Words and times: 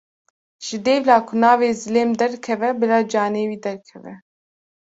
Ji 0.65 0.77
dêvla 0.85 1.17
ku 1.27 1.33
navê 1.43 1.69
zilêm 1.81 2.09
derkeve 2.19 2.69
bila 2.79 2.99
canê 3.11 3.43
wî 3.49 3.57
derkeve. 3.65 4.13